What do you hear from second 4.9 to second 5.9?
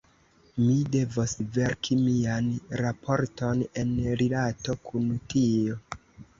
kun tio.